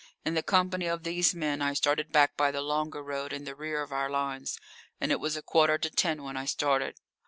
[0.25, 3.53] In the company of these men I started back by the longer road in the
[3.53, 4.57] rear of our lines.
[4.99, 6.95] And it was a quarter to ten when I started.